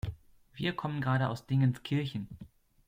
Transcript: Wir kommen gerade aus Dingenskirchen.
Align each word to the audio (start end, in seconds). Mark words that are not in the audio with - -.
Wir 0.55 0.73
kommen 0.73 0.99
gerade 0.99 1.29
aus 1.29 1.45
Dingenskirchen. 1.45 2.27